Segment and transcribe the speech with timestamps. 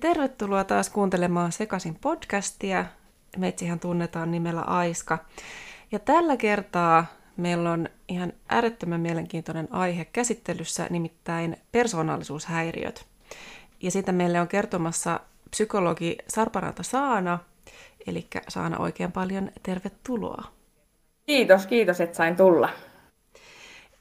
[0.00, 2.84] Tervetuloa taas kuuntelemaan Sekasin podcastia.
[3.36, 5.18] Metsihän tunnetaan nimellä Aiska.
[5.92, 13.06] Ja tällä kertaa meillä on ihan äärettömän mielenkiintoinen aihe käsittelyssä, nimittäin persoonallisuushäiriöt.
[13.82, 15.20] Ja sitä meille on kertomassa
[15.50, 17.38] psykologi Sarparanta Saana,
[18.06, 20.44] eli Saana oikein paljon tervetuloa.
[21.26, 22.68] Kiitos, kiitos, että sain tulla.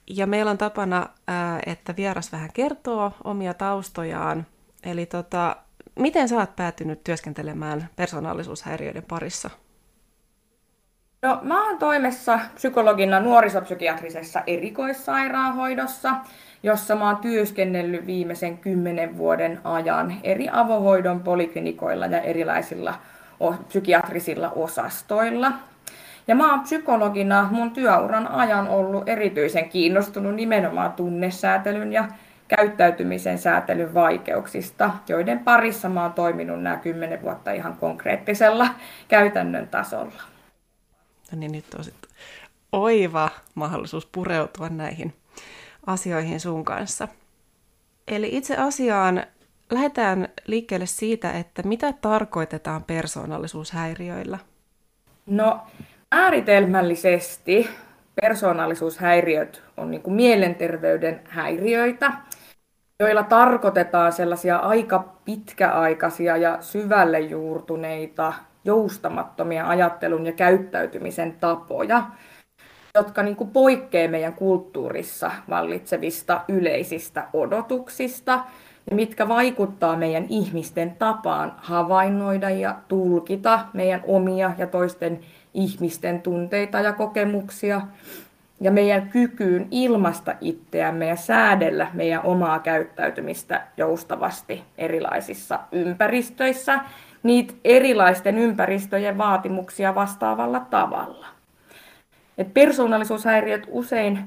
[0.08, 1.10] Ja meillä on tapana,
[1.66, 4.46] että vieras vähän kertoo omia taustojaan.
[4.84, 5.56] Eli tota,
[6.00, 9.50] miten sä oot päätynyt työskentelemään persoonallisuushäiriöiden parissa?
[11.22, 16.16] No, mä oon toimessa psykologina nuorisopsykiatrisessa erikoissairaanhoidossa,
[16.64, 22.94] jossa mä oon työskennellyt viimeisen kymmenen vuoden ajan eri avohoidon poliklinikoilla ja erilaisilla
[23.68, 25.52] psykiatrisilla osastoilla.
[26.28, 32.08] Ja mä oon psykologina mun työuran ajan ollut erityisen kiinnostunut nimenomaan tunnesäätelyn ja
[32.48, 38.68] käyttäytymisen säätelyn vaikeuksista, joiden parissa mä oon toiminut nämä kymmenen vuotta ihan konkreettisella
[39.08, 40.22] käytännön tasolla.
[41.32, 42.10] No niin, nyt on sitten
[42.72, 45.14] oiva mahdollisuus pureutua näihin
[45.86, 47.08] asioihin sun kanssa.
[48.08, 49.24] Eli itse asiaan
[49.72, 54.40] lähdetään liikkeelle siitä, että mitä tarkoitetaan persoonallisuushäiriöillä?
[55.26, 55.60] No
[56.14, 57.70] määritelmällisesti
[58.22, 62.12] persoonallisuushäiriöt on niin kuin mielenterveyden häiriöitä,
[63.00, 68.34] joilla tarkoitetaan sellaisia aika pitkäaikaisia ja syvälle juurtuneita,
[68.66, 72.04] joustamattomia ajattelun ja käyttäytymisen tapoja,
[72.96, 73.50] jotka niin kuin
[74.08, 78.44] meidän kulttuurissa vallitsevista yleisistä odotuksista
[78.90, 85.20] ja mitkä vaikuttaa meidän ihmisten tapaan havainnoida ja tulkita meidän omia ja toisten
[85.54, 87.82] ihmisten tunteita ja kokemuksia
[88.62, 96.80] ja meidän kykyyn ilmasta itseämme ja säädellä meidän omaa käyttäytymistä joustavasti erilaisissa ympäristöissä,
[97.24, 101.28] niitä erilaisten ympäristöjen vaatimuksia vastaavalla tavalla.
[102.38, 104.20] Et persoonallisuushäiriöt usein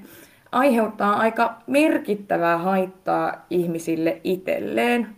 [0.52, 5.08] aiheuttaa aika merkittävää haittaa ihmisille itselleen,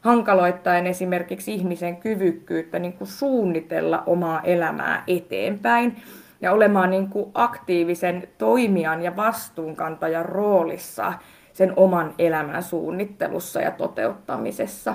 [0.00, 5.96] hankaloittaen esimerkiksi ihmisen kyvykkyyttä niin kuin suunnitella omaa elämää eteenpäin
[6.40, 11.12] ja olemaan niin kuin aktiivisen toimijan ja vastuunkantajan roolissa
[11.52, 14.94] sen oman elämän suunnittelussa ja toteuttamisessa.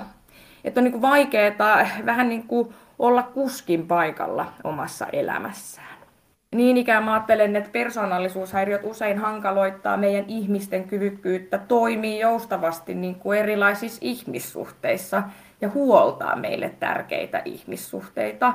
[0.64, 5.93] Että on niin kuin vaikeaa vähän niin kuin olla kuskin paikalla omassa elämässään.
[6.54, 13.38] Niin ikään mä ajattelen, että persoonallisuushäiriöt usein hankaloittaa meidän ihmisten kyvykkyyttä toimia joustavasti niin kuin
[13.38, 15.22] erilaisissa ihmissuhteissa
[15.60, 18.54] ja huoltaa meille tärkeitä ihmissuhteita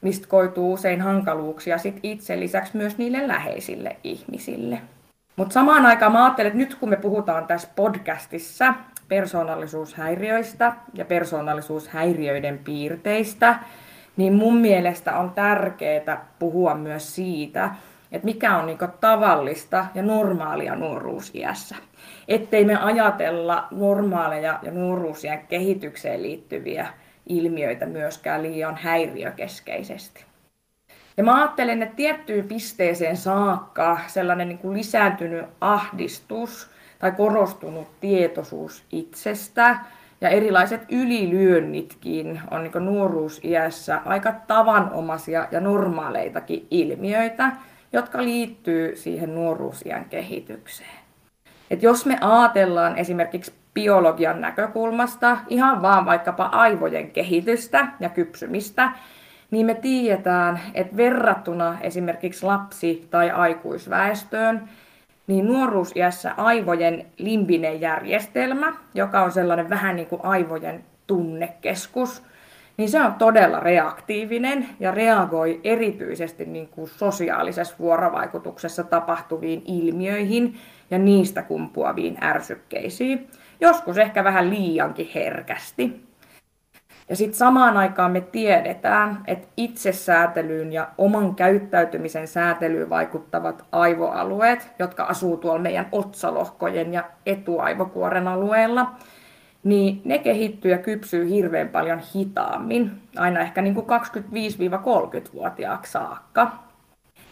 [0.00, 4.80] mistä koituu usein hankaluuksia sit itse lisäksi myös niille läheisille ihmisille.
[5.36, 8.74] Mutta samaan aikaan mä ajattelen, että nyt kun me puhutaan tässä podcastissa
[9.08, 13.58] persoonallisuushäiriöistä ja persoonallisuushäiriöiden piirteistä,
[14.20, 17.70] niin mun mielestä on tärkeää puhua myös siitä,
[18.12, 21.76] että mikä on niinku tavallista ja normaalia nuoruusiässä.
[22.28, 26.86] Ettei me ajatella normaaleja ja nuoruusien kehitykseen liittyviä
[27.26, 30.24] ilmiöitä myöskään liian häiriökeskeisesti.
[31.16, 38.84] Ja mä ajattelen, että tiettyyn pisteeseen saakka sellainen niin kuin lisääntynyt ahdistus tai korostunut tietoisuus
[38.92, 39.76] itsestä
[40.20, 47.52] ja erilaiset ylilyönnitkin on niin nuoruusiässä aika tavanomaisia ja normaaleitakin ilmiöitä,
[47.92, 51.00] jotka liittyy siihen nuoruusiän kehitykseen.
[51.70, 58.92] Et jos me ajatellaan esimerkiksi biologian näkökulmasta, ihan vaan vaikkapa aivojen kehitystä ja kypsymistä,
[59.50, 64.68] niin me tiedetään, että verrattuna esimerkiksi lapsi- tai aikuisväestöön,
[65.30, 72.22] niin nuoruusiässä aivojen limbinen järjestelmä, joka on sellainen vähän niin kuin aivojen tunnekeskus,
[72.76, 80.56] niin se on todella reaktiivinen ja reagoi erityisesti niin kuin sosiaalisessa vuorovaikutuksessa tapahtuviin ilmiöihin
[80.90, 83.28] ja niistä kumpuaviin ärsykkeisiin
[83.60, 86.09] joskus ehkä vähän liiankin herkästi.
[87.10, 95.04] Ja sitten samaan aikaan me tiedetään, että itsesäätelyyn ja oman käyttäytymisen säätelyyn vaikuttavat aivoalueet, jotka
[95.04, 98.94] asuu tuolla meidän otsalohkojen ja etuaivokuoren alueella,
[99.64, 106.52] niin ne kehittyy ja kypsyy hirveän paljon hitaammin, aina ehkä niin kuin 25-30-vuotiaaksi saakka.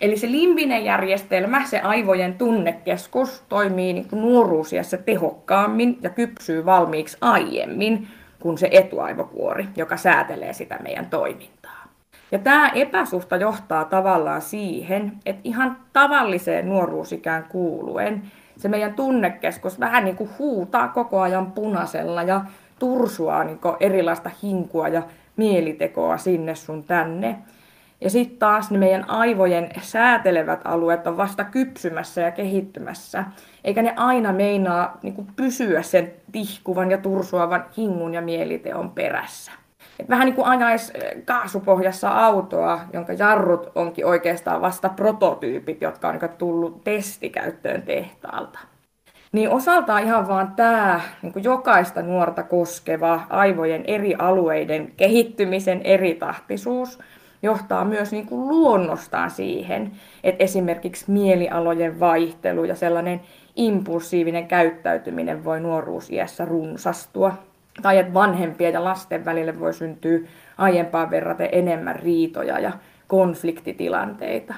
[0.01, 8.09] Eli se limbinen järjestelmä, se aivojen tunnekeskus, toimii niin nuoruusiassa tehokkaammin ja kypsyy valmiiksi aiemmin
[8.41, 11.85] kuin se etuaivokuori, joka säätelee sitä meidän toimintaa.
[12.33, 18.23] Ja tämä epäsuhta johtaa tavallaan siihen, että ihan tavalliseen nuoruusikään kuuluen
[18.59, 22.45] se meidän tunnekeskus vähän niin kuin huutaa koko ajan punaisella ja
[22.79, 25.03] tursuaa niin erilaista hinkua ja
[25.37, 27.39] mielitekoa sinne sun tänne.
[28.01, 33.25] Ja sitten taas ne meidän aivojen säätelevät alueet on vasta kypsymässä ja kehittymässä,
[33.65, 39.53] eikä ne aina meinaa niin kuin pysyä sen tihkuvan ja tursuavan hingun ja mieliteon perässä.
[40.01, 40.93] Et vähän niin kuin ajaisi
[41.25, 48.59] kaasupohjassa autoa, jonka jarrut onkin oikeastaan vasta prototyypit, jotka on niin tullut testikäyttöön tehtaalta.
[49.33, 56.99] Niin osaltaan ihan vaan tämä niin jokaista nuorta koskeva aivojen eri alueiden kehittymisen eritahtisuus
[57.43, 59.91] johtaa myös niin kuin luonnostaan siihen,
[60.25, 63.21] että esimerkiksi mielialojen vaihtelu ja sellainen
[63.59, 67.35] impulsiivinen käyttäytyminen voi nuoruusiässä runsastua.
[67.83, 70.19] Tai että vanhempien ja lasten välille voi syntyä
[70.59, 72.73] aiempaan verraten enemmän riitoja ja
[73.07, 74.55] konfliktitilanteita.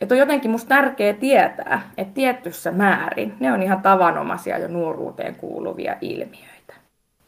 [0.00, 5.34] Että on jotenkin musta tärkeää tietää, että tietyssä määrin ne on ihan tavanomaisia jo nuoruuteen
[5.34, 6.74] kuuluvia ilmiöitä.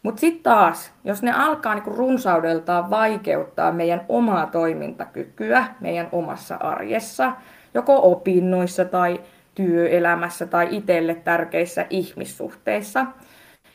[0.02, 7.32] Mutta sitten taas, jos ne alkaa niinku runsaudeltaan vaikeuttaa meidän omaa toimintakykyä meidän omassa arjessa,
[7.75, 9.20] joko opinnoissa tai
[9.56, 13.06] työelämässä tai itselle tärkeissä ihmissuhteissa,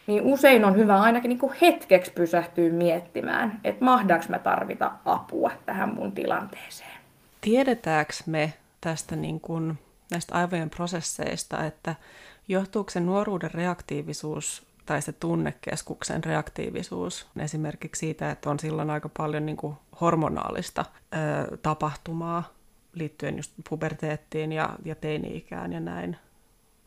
[0.07, 5.94] niin usein on hyvä ainakin niin hetkeksi pysähtyä miettimään, että mahdaanko mä tarvita apua tähän
[5.95, 7.01] mun tilanteeseen.
[7.42, 9.80] Tiedetäänkö me tästä niin kuin,
[10.12, 11.95] näistä aivojen prosesseista, että
[12.48, 19.45] johtuuko se nuoruuden reaktiivisuus tai se tunnekeskuksen reaktiivisuus esimerkiksi siitä, että on silloin aika paljon
[19.45, 22.44] niin kuin hormonaalista ö, tapahtumaa
[22.94, 26.18] liittyen just puberteettiin ja, ja teini-ikään ja näin.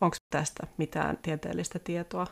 [0.01, 2.27] Onko tästä mitään tieteellistä tietoa?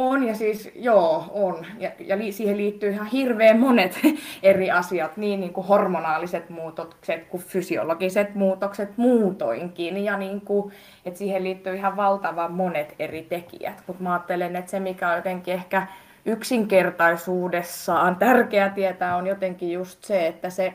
[0.00, 1.66] On ja siis joo, on.
[1.78, 4.00] Ja, ja li, siihen liittyy ihan hirveän monet
[4.42, 10.04] eri asiat, niin, niin kuin hormonaaliset muutokset kuin fysiologiset muutokset muutoinkin.
[10.04, 10.72] Ja niin kuin,
[11.04, 13.82] että siihen liittyy ihan valtavan monet eri tekijät.
[13.86, 15.86] Mutta mä ajattelen, että se mikä on jotenkin ehkä
[16.24, 20.74] yksinkertaisuudessaan tärkeää tietää on jotenkin just se, että se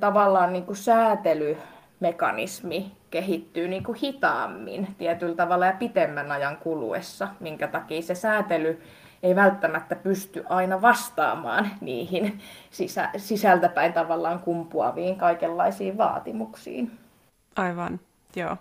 [0.00, 7.68] tavallaan niin kuin säätelymekanismi kehittyy niin kuin hitaammin tietyllä tavalla ja pitemmän ajan kuluessa, minkä
[7.68, 8.82] takia se säätely
[9.22, 12.40] ei välttämättä pysty aina vastaamaan niihin
[12.70, 16.98] sisä, sisältäpäin tavallaan kumpuaviin kaikenlaisiin vaatimuksiin.
[17.56, 18.00] Aivan,
[18.36, 18.56] joo.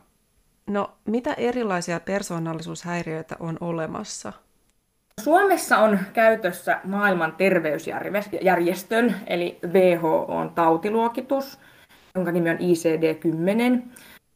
[0.68, 4.34] No, mitä erilaisia persoonallisuushäiriöitä on olemassa?
[5.24, 11.60] Suomessa on käytössä maailman terveysjärjestön eli WHO tautiluokitus,
[12.16, 13.82] jonka nimi on ICD-10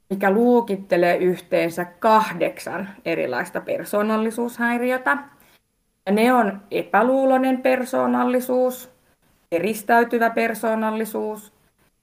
[0.10, 5.18] mikä luokittelee yhteensä kahdeksan erilaista persoonallisuushäiriötä.
[6.06, 8.90] Ja ne on epäluuloinen persoonallisuus,
[9.52, 11.54] eristäytyvä persoonallisuus,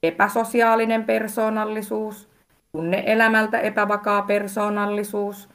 [0.02, 2.28] epäsosiaalinen persoonallisuus,
[2.72, 5.48] tunneelämältä epävakaa persoonallisuus,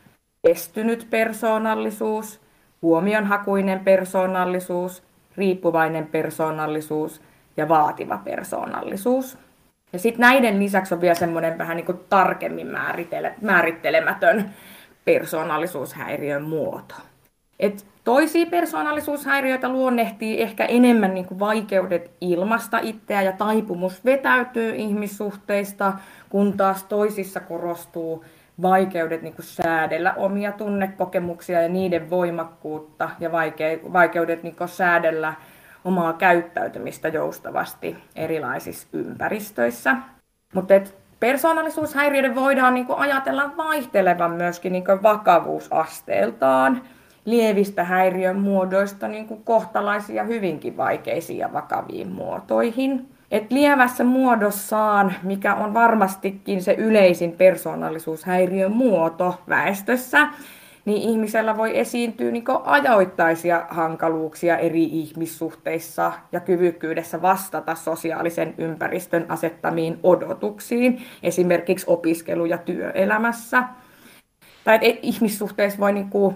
[0.44, 2.47] estynyt persoonallisuus,
[2.82, 5.04] huomionhakuinen persoonallisuus,
[5.38, 7.22] riippuvainen persoonallisuus
[7.58, 9.38] ja vaativa persoonallisuus.
[9.94, 14.50] Ja sitten näiden lisäksi on vielä semmoinen vähän niin kuin tarkemmin määrittele, määrittelemätön
[15.06, 16.96] persoonallisuushäiriön muoto.
[17.60, 25.94] Et toisia persoonallisuushäiriöitä luonnehtii ehkä enemmän niin kuin vaikeudet ilmasta itseä ja taipumus vetäytyy ihmissuhteista,
[26.30, 28.26] kun taas toisissa korostuu
[28.62, 33.32] vaikeudet niin kuin säädellä omia tunnekokemuksia ja niiden voimakkuutta ja
[33.94, 35.34] vaikeudet niin kuin säädellä
[35.86, 39.96] omaa käyttäytymistä joustavasti erilaisissa ympäristöissä.
[40.54, 40.74] Mutta
[41.20, 46.82] persoonallisuushäiriöiden voidaan niinku ajatella vaihtelevan myöskin niinku vakavuusasteeltaan
[47.26, 53.17] lievistä häiriön muodoista niinku kohtalaisia hyvinkin vaikeisiin ja vakaviin muotoihin.
[53.32, 60.28] Et lievässä muodossaan, mikä on varmastikin se yleisin persoonallisuushäiriön muoto väestössä,
[60.86, 70.00] niin ihmisellä voi esiintyä niin ajoittaisia hankaluuksia eri ihmissuhteissa ja kyvykkyydessä vastata sosiaalisen ympäristön asettamiin
[70.04, 73.64] odotuksiin, esimerkiksi opiskelu- ja työelämässä.
[74.64, 76.36] Tai että ihmissuhteissa voi niin kuin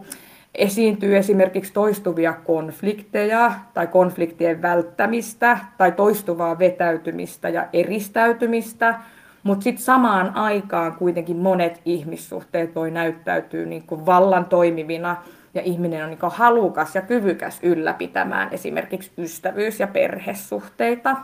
[0.55, 8.96] esiintyä esimerkiksi toistuvia konflikteja tai konfliktien välttämistä tai toistuvaa vetäytymistä ja eristäytymistä–
[9.43, 15.15] mutta sitten samaan aikaan kuitenkin monet ihmissuhteet voi näyttäytyä niin kuin vallan toimivina
[15.53, 21.17] ja ihminen on niin kuin halukas ja kyvykäs ylläpitämään esimerkiksi ystävyys- ja perhesuhteita.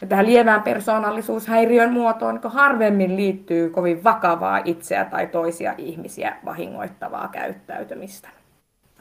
[0.00, 7.28] Ja tähän lievään persoonallisuushäiriön muotoon niin harvemmin liittyy kovin vakavaa itseä tai toisia ihmisiä vahingoittavaa
[7.28, 8.28] käyttäytymistä.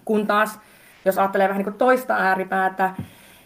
[0.06, 0.60] Kun taas,
[1.06, 2.92] jos ajattelee vähän niin toista ääripäätä,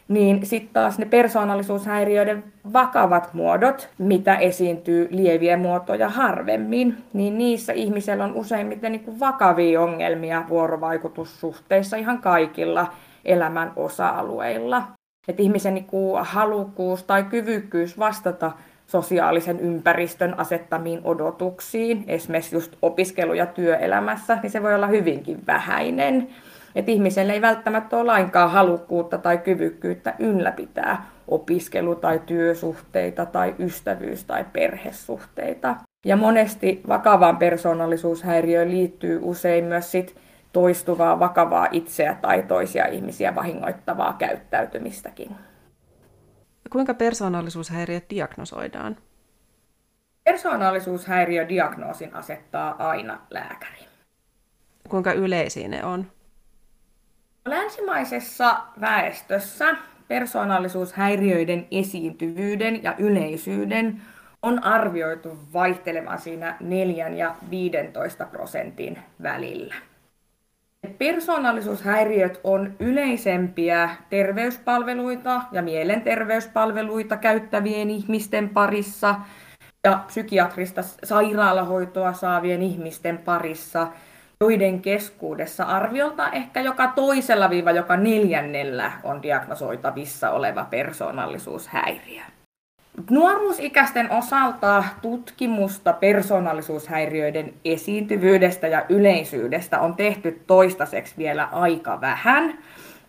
[0.08, 8.24] niin sitten taas ne persoonallisuushäiriöiden vakavat muodot, mitä esiintyy lieviä muotoja harvemmin, niin niissä ihmisellä
[8.24, 12.94] on useimmiten niin vakavia ongelmia vuorovaikutussuhteissa ihan kaikilla
[13.25, 14.97] elämän osa-alueilla.
[15.27, 18.51] Että ihmisen niin kuin halukkuus tai kyvykkyys vastata
[18.88, 26.27] sosiaalisen ympäristön asettamiin odotuksiin, esimerkiksi just opiskelu- ja työelämässä, niin se voi olla hyvinkin vähäinen.
[26.75, 34.24] Että ihmiselle ei välttämättä ole lainkaan halukkuutta tai kyvykkyyttä ylläpitää opiskelu- tai työsuhteita tai ystävyys-
[34.27, 35.75] tai perhesuhteita.
[36.05, 40.15] Ja monesti vakavaan persoonallisuushäiriöön liittyy usein myös sit
[40.58, 45.36] toistuvaa vakavaa itseä tai toisia ihmisiä vahingoittavaa käyttäytymistäkin.
[46.72, 48.98] Kuinka persoonallisuushäiriöt diagnosoidaan?
[50.24, 53.88] Persoonallisuushäiriödiagnoosin asettaa aina lääkäri.
[54.90, 56.06] Kuinka yleisiä ne on?
[57.46, 59.76] Länsimaisessa väestössä
[60.08, 64.02] persoonallisuushäiriöiden esiintyvyyden ja yleisyyden
[64.42, 69.76] on arvioitu vaihtelevan siinä 4 ja 15 prosentin välillä.
[70.98, 79.15] Persoonallisuushäiriöt on yleisempiä terveyspalveluita ja mielenterveyspalveluita käyttävien ihmisten parissa
[79.84, 83.88] ja psykiatrista sairaalahoitoa saavien ihmisten parissa,
[84.41, 92.24] joiden keskuudessa arviolta ehkä joka toisella viiva joka neljännellä on diagnosoitavissa oleva persoonallisuushäiriö.
[93.10, 102.58] Nuoruusikäisten osalta tutkimusta persoonallisuushäiriöiden esiintyvyydestä ja yleisyydestä on tehty toistaiseksi vielä aika vähän,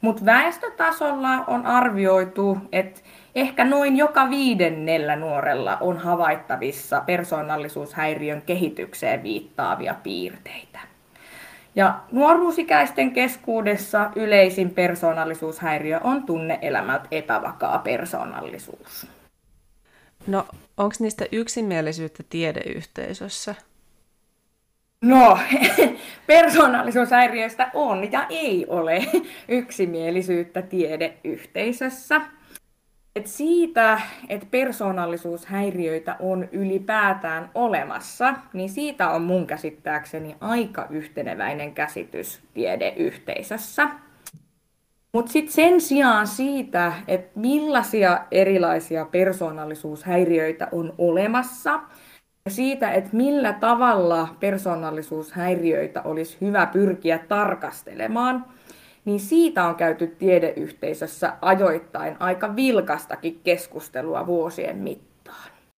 [0.01, 3.01] mutta väestötasolla on arvioitu, että
[3.35, 10.79] ehkä noin joka viidennellä nuorella on havaittavissa persoonallisuushäiriön kehitykseen viittaavia piirteitä.
[11.75, 19.18] Ja nuoruusikäisten keskuudessa yleisin persoonallisuushäiriö on tunneelämältä epävakaa persoonallisuus.
[20.27, 20.47] No,
[20.77, 23.55] onko niistä yksimielisyyttä tiedeyhteisössä?
[25.03, 25.39] No,
[26.27, 29.07] persoonallisuushäiriöistä on ja ei ole
[29.49, 32.21] yksimielisyyttä tiedeyhteisössä.
[33.17, 42.41] Et siitä, että persoonallisuushäiriöitä on ylipäätään olemassa, niin siitä on mun käsittääkseni aika yhteneväinen käsitys
[42.55, 43.89] tiedeyhteisössä.
[45.13, 51.81] Mutta sitten sen sijaan siitä, että millaisia erilaisia persoonallisuushäiriöitä on olemassa,
[52.45, 58.45] ja siitä, että millä tavalla persoonallisuushäiriöitä olisi hyvä pyrkiä tarkastelemaan,
[59.05, 65.08] niin siitä on käyty tiedeyhteisössä ajoittain aika vilkastakin keskustelua vuosien mittaan.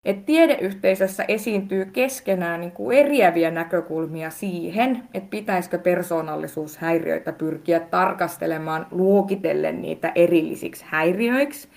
[0.05, 9.83] Et tiedeyhteisössä esiintyy keskenään niin kuin eriäviä näkökulmia siihen, että pitäisikö persoonallisuushäiriöitä pyrkiä tarkastelemaan luokitellen
[9.83, 11.69] niitä erillisiksi häiriöiksi,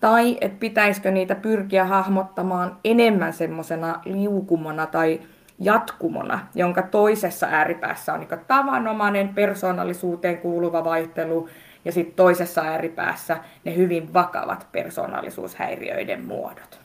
[0.00, 5.20] tai että pitäisikö niitä pyrkiä hahmottamaan enemmän semmoisena liukumana tai
[5.60, 11.48] jatkumona, jonka toisessa ääripäässä on niin tavanomainen persoonallisuuteen kuuluva vaihtelu,
[11.84, 16.83] ja sitten toisessa ääripäässä ne hyvin vakavat persoonallisuushäiriöiden muodot.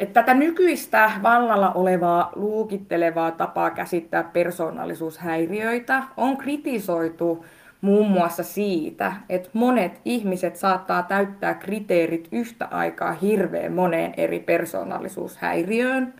[0.00, 7.44] Että tätä nykyistä vallalla olevaa luukittelevaa tapaa käsittää persoonallisuushäiriöitä on kritisoitu
[7.80, 16.14] muun muassa siitä, että monet ihmiset saattaa täyttää kriteerit yhtä aikaa hirveän moneen eri persoonallisuushäiriöön,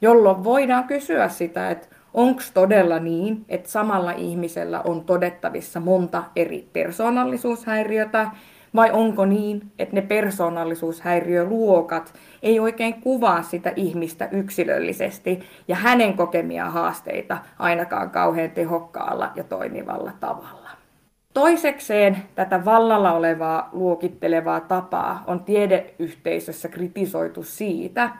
[0.00, 6.68] jolloin voidaan kysyä sitä, että onko todella niin, että samalla ihmisellä on todettavissa monta eri
[6.72, 8.30] persoonallisuushäiriötä,
[8.74, 16.70] vai onko niin, että ne persoonallisuushäiriöluokat ei oikein kuvaa sitä ihmistä yksilöllisesti ja hänen kokemia
[16.70, 20.70] haasteita ainakaan kauhean tehokkaalla ja toimivalla tavalla.
[21.34, 28.10] Toisekseen tätä vallalla olevaa luokittelevaa tapaa on tiedeyhteisössä kritisoitu siitä,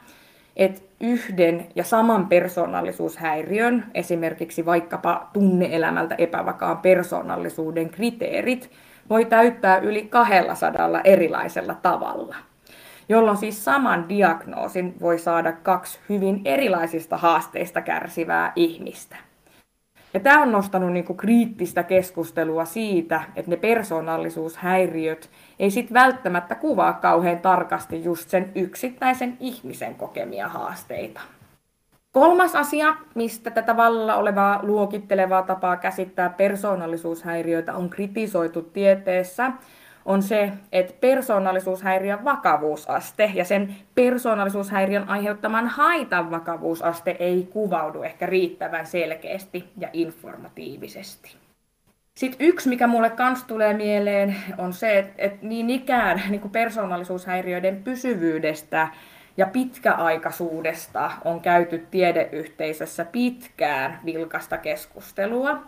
[0.57, 8.71] että yhden ja saman persoonallisuushäiriön, esimerkiksi vaikkapa tunneelämältä epävakaan persoonallisuuden kriteerit,
[9.11, 12.37] voi täyttää yli 200 erilaisella tavalla,
[13.09, 19.17] jolloin siis saman diagnoosin voi saada kaksi hyvin erilaisista haasteista kärsivää ihmistä.
[20.15, 26.93] Ja tämä on nostanut niinku kriittistä keskustelua siitä, että ne persoonallisuushäiriöt ei sit välttämättä kuvaa
[26.93, 31.21] kauhean tarkasti just sen yksittäisen ihmisen kokemia haasteita.
[32.13, 39.53] Kolmas asia, mistä tätä vallalla olevaa luokittelevaa tapaa käsittää persoonallisuushäiriöitä on kritisoitu tieteessä,
[40.05, 48.87] on se, että persoonallisuushäiriön vakavuusaste ja sen persoonallisuushäiriön aiheuttaman haitan vakavuusaste ei kuvaudu ehkä riittävän
[48.87, 51.37] selkeästi ja informatiivisesti.
[52.15, 58.89] Sitten yksi, mikä mulle kans tulee mieleen, on se, että, niin ikään niin persoonallisuushäiriöiden pysyvyydestä
[59.41, 65.63] ja pitkäaikaisuudesta on käyty tiedeyhteisössä pitkään vilkasta keskustelua.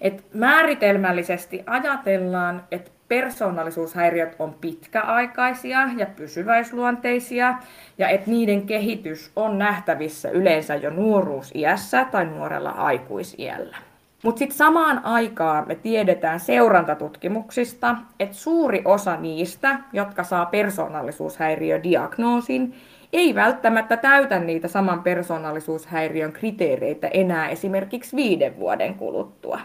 [0.00, 7.54] Et määritelmällisesti ajatellaan, että persoonallisuushäiriöt on pitkäaikaisia ja pysyväisluonteisia,
[7.98, 13.87] ja että niiden kehitys on nähtävissä yleensä jo nuoruusiässä tai nuorella aikuisiällä.
[14.22, 22.74] Mutta sitten samaan aikaan me tiedetään seurantatutkimuksista, että suuri osa niistä, jotka saa persoonallisuushäiriödiagnoosin,
[23.12, 29.60] ei välttämättä täytä niitä saman persoonallisuushäiriön kriteereitä enää esimerkiksi viiden vuoden kuluttua.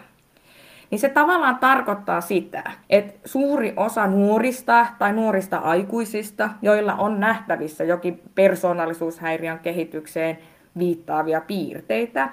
[0.91, 7.83] Niin se tavallaan tarkoittaa sitä, että suuri osa nuorista tai nuorista aikuisista, joilla on nähtävissä
[7.83, 10.37] jokin persoonallisuushäiriön kehitykseen
[10.77, 12.29] viittaavia piirteitä,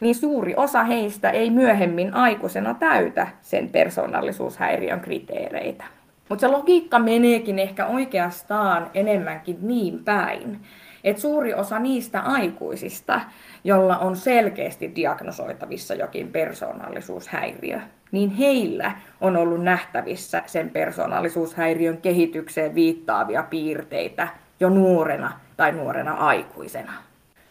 [0.00, 5.84] niin suuri osa heistä ei myöhemmin aikuisena täytä sen persoonallisuushäiriön kriteereitä.
[6.28, 10.60] Mutta se logiikka meneekin ehkä oikeastaan enemmänkin niin päin,
[11.04, 13.20] että suuri osa niistä aikuisista,
[13.64, 17.80] jolla on selkeästi diagnosoitavissa jokin persoonallisuushäiriö,
[18.12, 24.28] niin heillä on ollut nähtävissä sen persoonallisuushäiriön kehitykseen viittaavia piirteitä
[24.60, 26.92] jo nuorena tai nuorena aikuisena.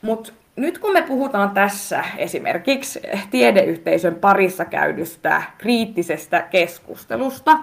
[0.02, 3.00] Mutta nyt kun me puhutaan tässä esimerkiksi
[3.32, 7.58] tiedeyhteisön parissa käydystä kriittisestä keskustelusta,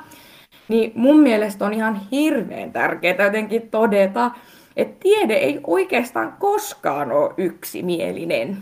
[0.68, 4.30] niin mun mielestä on ihan hirveän tärkeää jotenkin todeta,
[4.76, 8.58] että tiede ei oikeastaan koskaan ole yksimielinen.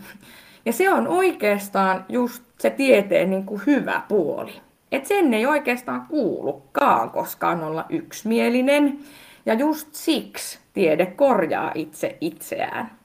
[0.66, 4.52] Ja se on oikeastaan just se tieteen niin kuin hyvä puoli.
[4.92, 8.98] Että sen ei oikeastaan kuulukaan koskaan olla yksimielinen.
[9.46, 12.99] Ja just siksi tiede korjaa itse itseään.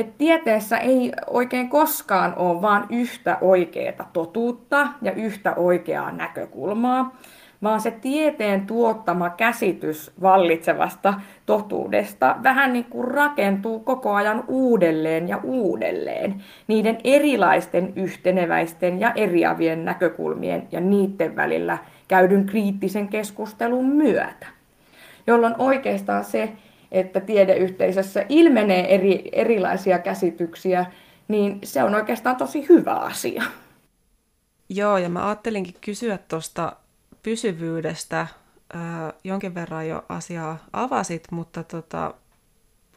[0.00, 7.16] Et tieteessä ei oikein koskaan ole vain yhtä oikeaa totuutta ja yhtä oikeaa näkökulmaa,
[7.62, 11.14] vaan se tieteen tuottama käsitys vallitsevasta
[11.46, 19.84] totuudesta vähän niin kuin rakentuu koko ajan uudelleen ja uudelleen niiden erilaisten yhteneväisten ja eriävien
[19.84, 24.46] näkökulmien ja niiden välillä käydyn kriittisen keskustelun myötä.
[25.26, 26.52] Jolloin oikeastaan se,
[26.92, 30.86] että tiedeyhteisössä ilmenee eri, erilaisia käsityksiä,
[31.28, 33.42] niin se on oikeastaan tosi hyvä asia.
[34.68, 36.76] Joo, ja mä ajattelinkin kysyä tuosta
[37.22, 38.26] pysyvyydestä.
[39.24, 42.14] jonkin verran jo asiaa avasit, mutta tota,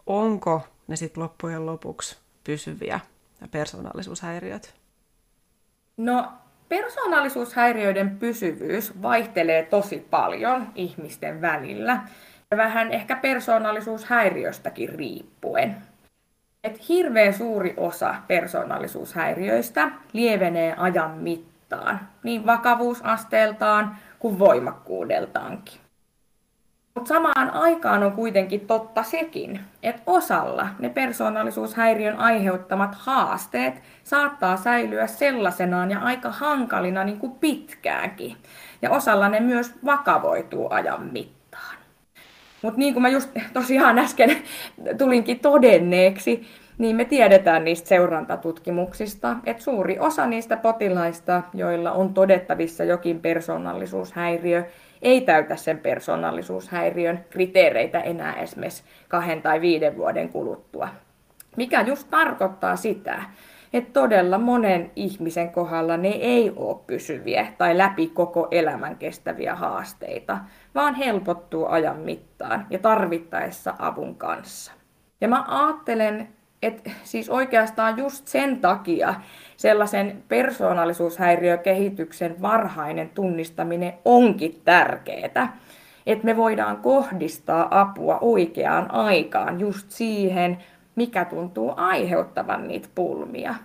[0.05, 2.99] onko ne sitten loppujen lopuksi pysyviä
[3.51, 4.75] persoonallisuushäiriöt?
[5.97, 6.31] No,
[6.69, 12.01] persoonallisuushäiriöiden pysyvyys vaihtelee tosi paljon ihmisten välillä
[12.57, 15.75] vähän ehkä persoonallisuushäiriöstäkin riippuen.
[16.63, 25.83] Et hirveän suuri osa persoonallisuushäiriöistä lievenee ajan mittaan, niin vakavuusasteeltaan kuin voimakkuudeltaankin.
[26.95, 35.07] Mutta samaan aikaan on kuitenkin totta sekin, että osalla ne persoonallisuushäiriön aiheuttamat haasteet saattaa säilyä
[35.07, 38.37] sellaisenaan ja aika hankalina niin kuin pitkäänkin.
[38.81, 41.42] Ja osalla ne myös vakavoituu ajan mittaan.
[42.63, 44.37] Mutta niin kuin mä just tosiaan äsken
[44.97, 46.47] tulinkin todenneeksi,
[46.77, 54.63] niin me tiedetään niistä seurantatutkimuksista, että suuri osa niistä potilaista, joilla on todettavissa jokin persoonallisuushäiriö,
[55.01, 60.89] ei täytä sen persoonallisuushäiriön kriteereitä enää esimerkiksi kahden tai viiden vuoden kuluttua.
[61.57, 63.23] Mikä just tarkoittaa sitä,
[63.73, 70.37] että todella monen ihmisen kohdalla ne ei ole pysyviä tai läpi koko elämän kestäviä haasteita,
[70.75, 74.71] vaan helpottuu ajan mittaan ja tarvittaessa avun kanssa.
[75.21, 76.27] Ja mä ajattelen,
[76.61, 79.13] että siis oikeastaan just sen takia
[79.57, 85.57] sellaisen persoonallisuushäiriökehityksen varhainen tunnistaminen onkin tärkeää,
[86.05, 90.57] että me voidaan kohdistaa apua oikeaan aikaan just siihen,
[90.95, 93.55] mikä tuntuu aiheuttavan niitä pulmia.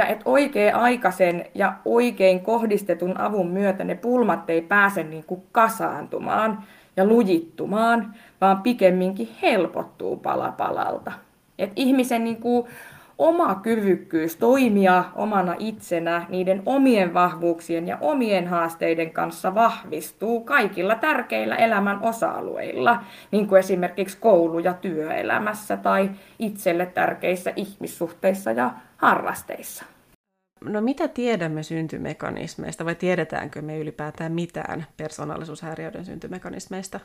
[0.00, 6.64] Ja että oikea-aikaisen ja oikein kohdistetun avun myötä ne pulmat ei pääse niin kuin kasaantumaan
[6.96, 11.12] ja lujittumaan, vaan pikemminkin helpottuu pala palalta.
[11.58, 12.66] Et ihmisen niin kuin
[13.22, 21.56] oma kyvykkyys toimia omana itsenä niiden omien vahvuuksien ja omien haasteiden kanssa vahvistuu kaikilla tärkeillä
[21.56, 29.84] elämän osa-alueilla, niin kuin esimerkiksi koulu- ja työelämässä tai itselle tärkeissä ihmissuhteissa ja harrasteissa.
[30.64, 37.00] No mitä tiedämme syntymekanismeista vai tiedetäänkö me ylipäätään mitään persoonallisuushäiriöiden syntymekanismeista?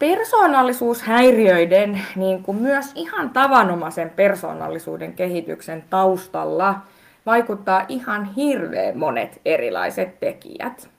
[0.00, 6.80] Persoonallisuushäiriöiden, niin kuin myös ihan tavanomaisen persoonallisuuden kehityksen taustalla
[7.26, 10.90] vaikuttaa ihan hirveän monet erilaiset tekijät.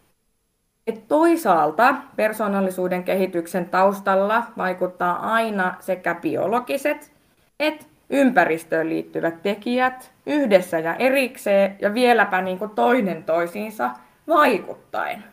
[0.87, 7.11] Et toisaalta persoonallisuuden kehityksen taustalla vaikuttaa aina sekä biologiset
[7.59, 13.89] että ympäristöön liittyvät tekijät yhdessä ja erikseen ja vieläpä niin kuin toinen toisiinsa
[14.27, 15.30] vaikuttaen.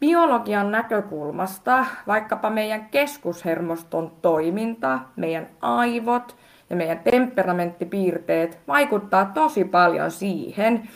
[0.00, 6.36] Biologian näkökulmasta vaikkapa meidän keskushermoston toiminta, meidän aivot
[6.70, 10.88] ja meidän temperamenttipiirteet vaikuttaa tosi paljon siihen,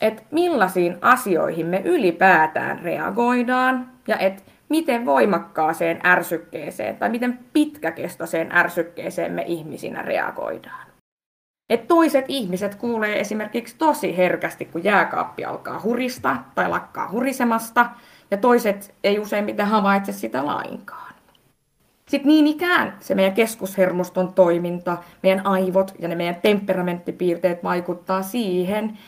[0.00, 9.32] että millaisiin asioihin me ylipäätään reagoidaan ja että miten voimakkaaseen ärsykkeeseen tai miten pitkäkestoiseen ärsykkeeseen
[9.32, 10.86] me ihmisinä reagoidaan.
[11.70, 17.86] Et toiset ihmiset kuulee esimerkiksi tosi herkästi, kun jääkaappi alkaa hurista tai lakkaa hurisemasta,
[18.30, 21.14] ja toiset ei useimmiten havaitse sitä lainkaan.
[22.08, 28.98] Sitten niin ikään se meidän keskushermoston toiminta, meidän aivot ja ne meidän temperamenttipiirteet vaikuttaa siihen,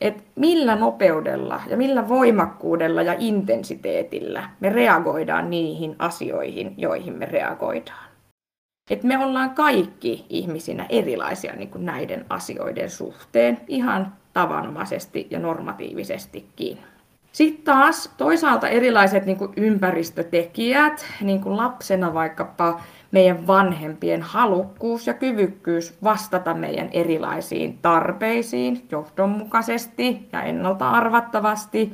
[0.00, 8.06] että millä nopeudella ja millä voimakkuudella ja intensiteetillä me reagoidaan niihin asioihin, joihin me reagoidaan.
[8.90, 16.78] Et me ollaan kaikki ihmisinä erilaisia niin kuin näiden asioiden suhteen ihan tavanomaisesti ja normatiivisestikin.
[17.36, 25.14] Sitten taas toisaalta erilaiset niin kuin ympäristötekijät, niin kuin lapsena vaikkapa meidän vanhempien halukkuus ja
[25.14, 31.92] kyvykkyys vastata meidän erilaisiin tarpeisiin johdonmukaisesti ja ennalta arvattavasti,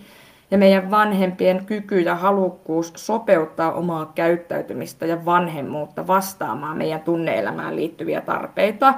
[0.50, 8.20] ja meidän vanhempien kyky ja halukkuus sopeuttaa omaa käyttäytymistä ja vanhemmuutta vastaamaan meidän tunneelämään liittyviä
[8.20, 8.94] tarpeita,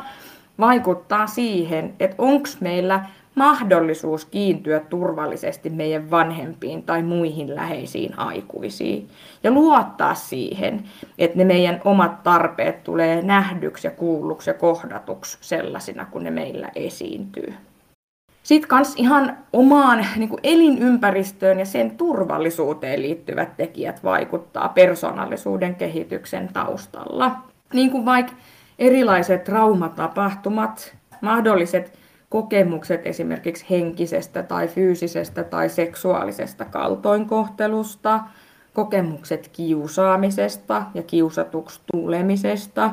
[0.59, 9.08] vaikuttaa siihen, että onko meillä mahdollisuus kiintyä turvallisesti meidän vanhempiin tai muihin läheisiin aikuisiin
[9.42, 10.84] ja luottaa siihen,
[11.18, 16.70] että ne meidän omat tarpeet tulee nähdyksi ja kuulluksi ja kohdatuksi sellaisina, kun ne meillä
[16.74, 17.54] esiintyy.
[18.42, 26.50] Sitten kans ihan omaan niin kuin elinympäristöön ja sen turvallisuuteen liittyvät tekijät vaikuttaa persoonallisuuden kehityksen
[26.52, 27.36] taustalla.
[27.72, 28.32] Niin kuin vaikka
[28.78, 31.98] erilaiset traumatapahtumat, mahdolliset
[32.34, 38.20] kokemukset esimerkiksi henkisestä tai fyysisestä tai seksuaalisesta kaltoinkohtelusta,
[38.72, 42.90] kokemukset kiusaamisesta ja kiusatuksi tulemisesta.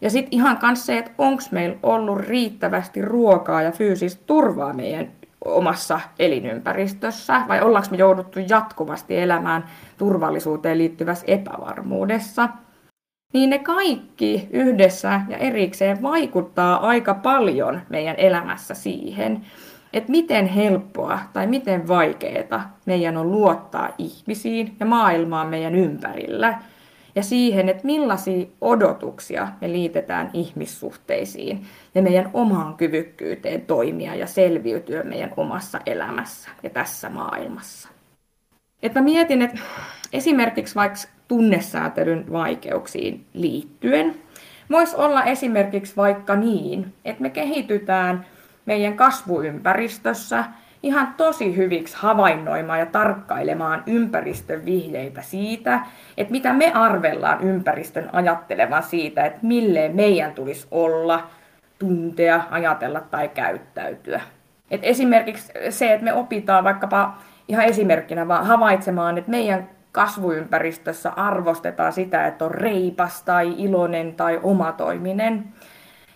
[0.00, 5.12] Ja sitten ihan myös se, että onko meillä ollut riittävästi ruokaa ja fyysistä turvaa meidän
[5.44, 9.64] omassa elinympäristössä, vai ollaanko me jouduttu jatkuvasti elämään
[9.98, 12.48] turvallisuuteen liittyvässä epävarmuudessa–
[13.32, 19.44] niin ne kaikki yhdessä ja erikseen vaikuttaa aika paljon meidän elämässä siihen,
[19.92, 26.58] että miten helppoa tai miten vaikeaa meidän on luottaa ihmisiin ja maailmaan meidän ympärillä
[27.14, 35.02] ja siihen, että millaisia odotuksia me liitetään ihmissuhteisiin ja meidän omaan kyvykkyyteen toimia ja selviytyä
[35.02, 37.88] meidän omassa elämässä ja tässä maailmassa.
[38.82, 39.58] Että mä mietin, että
[40.12, 40.98] esimerkiksi vaikka
[41.32, 44.14] tunnesäätelyn vaikeuksiin liittyen.
[44.70, 48.26] Voisi olla esimerkiksi vaikka niin, että me kehitytään
[48.66, 50.44] meidän kasvuympäristössä
[50.82, 55.80] ihan tosi hyviksi havainnoimaan ja tarkkailemaan ympäristön vihjeitä siitä,
[56.16, 61.26] että mitä me arvellaan ympäristön ajattelevan siitä, että milleen meidän tulisi olla,
[61.78, 64.20] tuntea, ajatella tai käyttäytyä.
[64.70, 67.18] Et esimerkiksi se, että me opitaan vaikkapa
[67.48, 74.40] ihan esimerkkinä vaan havaitsemaan, että meidän kasvuympäristössä arvostetaan sitä, että on reipas tai iloinen tai
[74.42, 75.44] omatoiminen.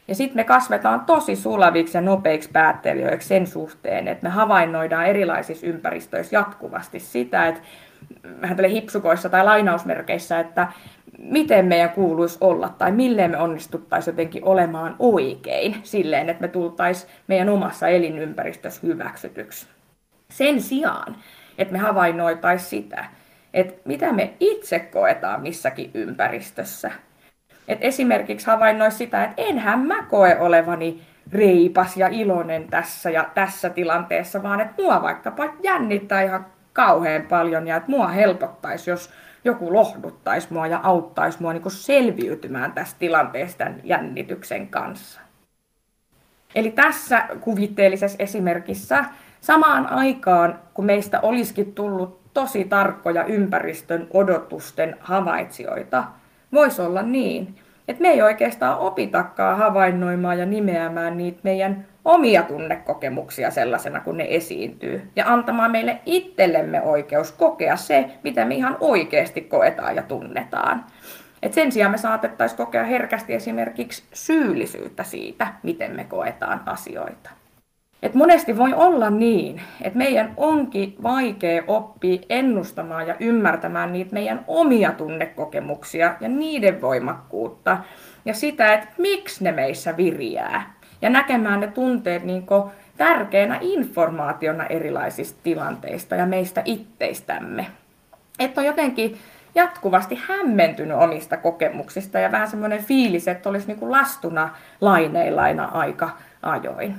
[0.08, 5.66] Ja sitten me kasvetaan tosi sulaviksi ja nopeiksi päättelijöiksi sen suhteen, että me havainnoidaan erilaisissa
[5.66, 7.60] ympäristöissä jatkuvasti sitä, että
[8.40, 10.68] vähän tälle hipsukoissa tai lainausmerkeissä, että
[11.18, 17.12] miten meidän kuuluisi olla tai milleen me onnistuttaisiin jotenkin olemaan oikein silleen, että me tultaisiin
[17.26, 19.66] meidän omassa elinympäristössä hyväksytyksi.
[20.30, 21.16] Sen sijaan,
[21.58, 23.04] että me havainnoitaisiin sitä,
[23.56, 26.90] että mitä me itse koetaan missäkin ympäristössä.
[27.68, 33.70] Et esimerkiksi havainnoisi sitä, että enhän mä koe olevani reipas ja iloinen tässä ja tässä
[33.70, 39.10] tilanteessa, vaan että mua vaikkapa jännittää ihan kauhean paljon ja että mua helpottaisi, jos
[39.44, 45.20] joku lohduttaisi mua ja auttaisi mua niin selviytymään tästä tilanteesta jännityksen kanssa.
[46.54, 49.04] Eli tässä kuvitteellisessa esimerkissä
[49.40, 56.05] samaan aikaan, kun meistä olisikin tullut tosi tarkkoja ympäristön odotusten havaitsijoita.
[56.53, 57.55] Voisi olla niin,
[57.88, 64.27] että me ei oikeastaan opitakaan havainnoimaan ja nimeämään niitä meidän omia tunnekokemuksia sellaisena kuin ne
[64.29, 65.11] esiintyy.
[65.16, 70.85] Ja antamaan meille itsellemme oikeus kokea se, mitä me ihan oikeasti koetaan ja tunnetaan.
[71.42, 77.31] Et sen sijaan me saatettaisiin kokea herkästi esimerkiksi syyllisyyttä siitä, miten me koetaan asioita.
[78.02, 84.44] Et monesti voi olla niin, että meidän onkin vaikea oppia ennustamaan ja ymmärtämään niitä meidän
[84.46, 87.78] omia tunnekokemuksia ja niiden voimakkuutta
[88.24, 90.74] ja sitä, että miksi ne meissä viriää.
[91.02, 92.46] Ja näkemään ne tunteet niin
[92.96, 97.66] tärkeänä informaationa erilaisista tilanteista ja meistä itteistämme.
[98.38, 99.18] Että on jotenkin
[99.54, 106.11] jatkuvasti hämmentynyt omista kokemuksista ja vähän semmoinen fiilis, että olisi niin lastuna laineilaina aika
[106.42, 106.96] ajoin.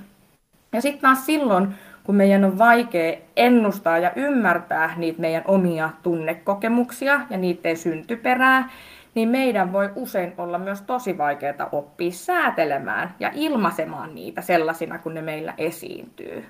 [0.77, 7.21] Ja sitten taas silloin, kun meidän on vaikea ennustaa ja ymmärtää niitä meidän omia tunnekokemuksia
[7.29, 8.69] ja niiden syntyperää,
[9.15, 15.13] niin meidän voi usein olla myös tosi vaikeaa oppia säätelemään ja ilmaisemaan niitä sellaisina, kun
[15.13, 16.45] ne meillä esiintyy.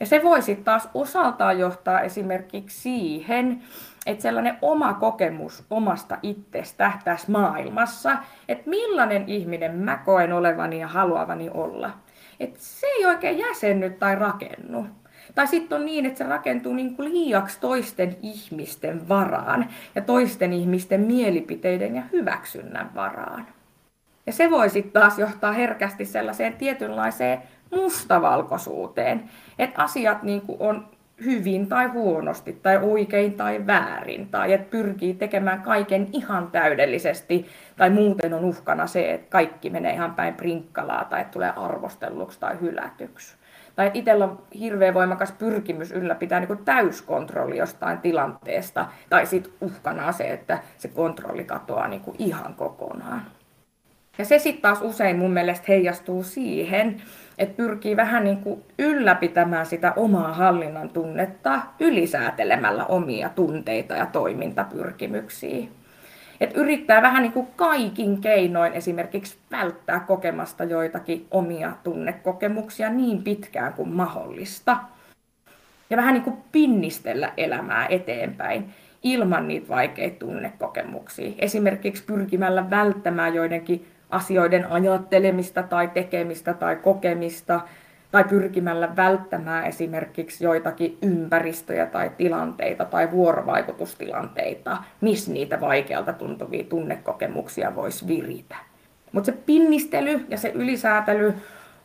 [0.00, 3.62] Ja se voi sitten taas osaltaan johtaa esimerkiksi siihen,
[4.06, 8.16] että sellainen oma kokemus omasta itsestä tässä maailmassa,
[8.48, 11.90] että millainen ihminen mä koen olevani ja haluavani olla,
[12.40, 14.86] että se ei oikein jäsenny tai rakennu.
[15.34, 20.52] Tai sitten on niin, että se rakentuu niin kuin liiaksi toisten ihmisten varaan ja toisten
[20.52, 23.46] ihmisten mielipiteiden ja hyväksynnän varaan.
[24.26, 30.88] Ja se voi sitten taas johtaa herkästi sellaiseen tietynlaiseen mustavalkoisuuteen, että asiat niin kuin on
[31.24, 37.90] hyvin tai huonosti tai oikein tai väärin tai että pyrkii tekemään kaiken ihan täydellisesti tai
[37.90, 43.36] muuten on uhkana se, että kaikki menee ihan päin prinkkalaa tai tulee arvostelluksi tai hylätyksi.
[43.76, 50.32] Tai itsellä on hirveän voimakas pyrkimys ylläpitää niin täyskontrolli jostain tilanteesta tai sitten uhkana se,
[50.32, 53.22] että se kontrolli katoaa niin ihan kokonaan.
[54.18, 57.02] Ja se sitten taas usein mun mielestä heijastuu siihen,
[57.38, 65.66] että pyrkii vähän niin kuin ylläpitämään sitä omaa hallinnan tunnetta ylisäätelemällä omia tunteita ja toimintapyrkimyksiä.
[66.40, 73.72] että yrittää vähän niin kuin kaikin keinoin esimerkiksi välttää kokemasta joitakin omia tunnekokemuksia niin pitkään
[73.72, 74.76] kuin mahdollista.
[75.90, 81.32] Ja vähän niin kuin pinnistellä elämää eteenpäin ilman niitä vaikeita tunnekokemuksia.
[81.38, 87.60] Esimerkiksi pyrkimällä välttämään joidenkin asioiden ajattelemista tai tekemistä tai kokemista
[88.10, 97.74] tai pyrkimällä välttämään esimerkiksi joitakin ympäristöjä tai tilanteita tai vuorovaikutustilanteita, missä niitä vaikealta tuntuvia tunnekokemuksia
[97.74, 98.56] voisi viritä.
[99.12, 101.34] Mutta se pinnistely ja se ylisäätely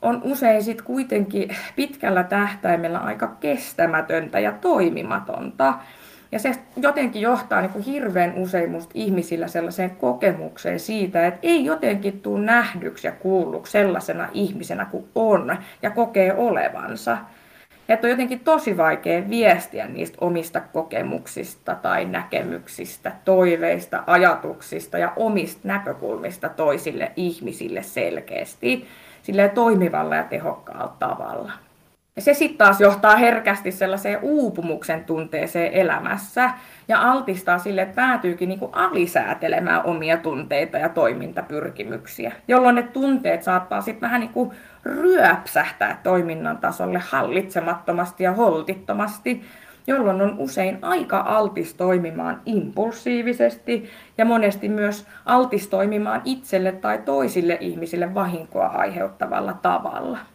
[0.01, 5.73] on usein sitten kuitenkin pitkällä tähtäimellä aika kestämätöntä ja toimimatonta.
[6.33, 11.65] Ja se jotenkin johtaa niin kuin hirveän usein musta ihmisillä sellaiseen kokemukseen siitä, että ei
[11.65, 17.17] jotenkin tule nähdyksi ja kuulluksi sellaisena ihmisenä kuin on ja kokee olevansa.
[17.89, 25.61] Että on jotenkin tosi vaikea viestiä niistä omista kokemuksista tai näkemyksistä, toiveista, ajatuksista ja omista
[25.63, 28.87] näkökulmista toisille ihmisille selkeästi,
[29.23, 31.51] sille toimivalla ja tehokkaalla tavalla.
[32.15, 36.51] Ja se sitten taas johtaa herkästi sellaiseen uupumuksen tunteeseen elämässä
[36.87, 43.81] ja altistaa sille, että päätyykin niinku alisäätelemään omia tunteita ja toimintapyrkimyksiä, jolloin ne tunteet saattaa
[43.81, 49.41] sitten vähän niinku ryöpsähtää toiminnan tasolle hallitsemattomasti ja holtittomasti,
[49.87, 57.57] jolloin on usein aika altis toimimaan impulsiivisesti ja monesti myös altis toimimaan itselle tai toisille
[57.61, 60.32] ihmisille vahinkoa aiheuttavalla tavalla.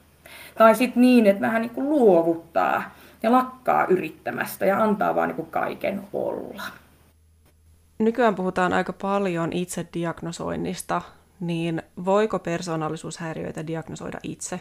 [0.59, 2.83] Tai sitten niin, että vähän niin kuin luovuttaa
[3.23, 6.63] ja lakkaa yrittämästä ja antaa vaan niin kuin kaiken olla.
[7.99, 11.03] Nykyään puhutaan aika paljon itse diagnosoinnista,
[11.41, 14.61] niin voiko persoonallisuushäiriöitä diagnosoida itse?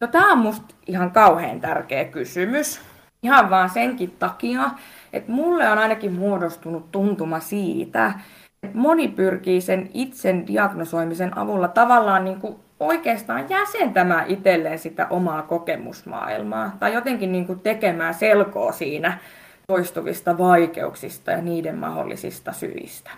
[0.00, 2.80] No tämä on musta ihan kauhean tärkeä kysymys.
[3.22, 4.70] Ihan vaan senkin takia,
[5.12, 8.12] että mulle on ainakin muodostunut tuntuma siitä,
[8.62, 15.42] että moni pyrkii sen itsen diagnosoimisen avulla tavallaan niin kuin oikeastaan jäsentämään itselleen sitä omaa
[15.42, 19.18] kokemusmaailmaa tai jotenkin niin kuin tekemään selkoa siinä
[19.66, 23.10] toistuvista vaikeuksista ja niiden mahdollisista syistä.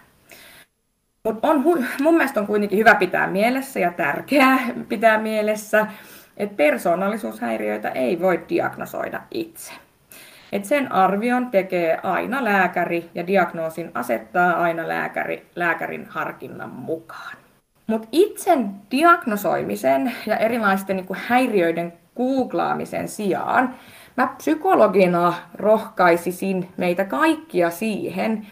[1.24, 1.64] Mutta on,
[2.02, 5.86] mun mielestä on kuitenkin hyvä pitää mielessä ja tärkeää pitää mielessä,
[6.36, 9.72] että persoonallisuushäiriöitä ei voi diagnosoida itse.
[10.52, 17.43] Et sen arvion tekee aina lääkäri ja diagnoosin asettaa aina lääkäri, lääkärin harkinnan mukaan.
[17.86, 23.74] Mutta itsen diagnosoimisen ja erilaisten niin kuin häiriöiden googlaamisen sijaan
[24.16, 28.46] mä psykologina rohkaisisin meitä kaikkia siihen,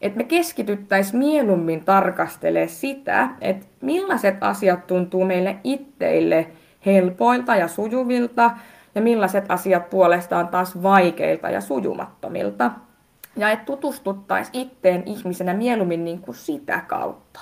[0.00, 6.46] että me keskityttäisiin mieluummin tarkastelemaan sitä, että millaiset asiat tuntuu meille itteille
[6.86, 8.50] helpoilta ja sujuvilta
[8.94, 12.70] ja millaiset asiat puolestaan taas vaikeilta ja sujumattomilta.
[13.36, 17.40] Ja että tutustuttaisiin itteen ihmisenä mieluummin niin kuin sitä kautta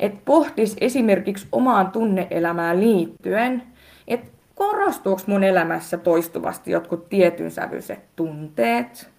[0.00, 3.62] että pohtis esimerkiksi omaan tunneelämään liittyen,
[4.08, 9.10] että korostuuko mun elämässä toistuvasti jotkut tietyn sävyiset tunteet?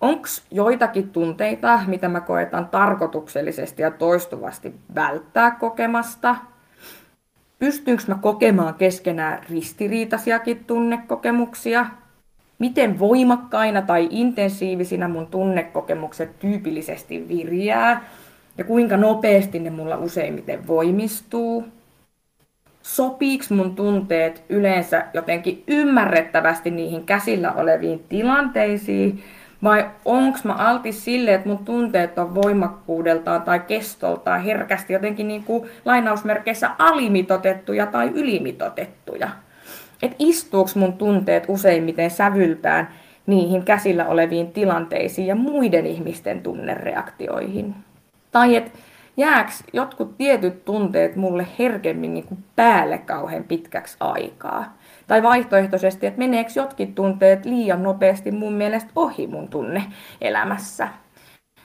[0.00, 6.36] Onko joitakin tunteita, mitä mä koetan tarkoituksellisesti ja toistuvasti välttää kokemasta?
[7.58, 11.86] Pystynkö mä kokemaan keskenään ristiriitaisiakin tunnekokemuksia?
[12.58, 18.04] Miten voimakkaina tai intensiivisinä mun tunnekokemukset tyypillisesti virjää?
[18.58, 21.64] Ja kuinka nopeasti ne mulla useimmiten voimistuu?
[22.82, 29.22] sopiiko mun tunteet yleensä jotenkin ymmärrettävästi niihin käsillä oleviin tilanteisiin,
[29.62, 35.44] vai onko mä altis sille, että mun tunteet on voimakkuudeltaan tai kestoltaan herkästi jotenkin niin
[35.44, 39.28] kuin lainausmerkeissä alimitotettuja tai ylimitotettuja?
[40.02, 42.88] Että istuuko mun tunteet useimmiten sävyltään
[43.26, 47.74] niihin käsillä oleviin tilanteisiin ja muiden ihmisten tunnereaktioihin?
[48.32, 48.78] Tai että
[49.16, 54.76] jääks jotkut tietyt tunteet mulle herkemmin niin kuin päälle kauhean pitkäksi aikaa?
[55.06, 59.84] Tai vaihtoehtoisesti, että meneekö jotkin tunteet liian nopeasti mun mielestä ohi mun tunne
[60.20, 60.88] elämässä?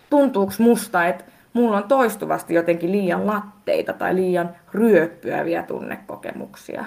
[0.10, 6.86] Tuntuuko musta, että mulla on toistuvasti jotenkin liian latteita tai liian ryöppyäviä tunnekokemuksia?